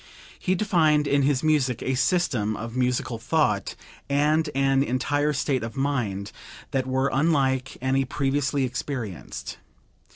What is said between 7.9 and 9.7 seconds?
previously experienced.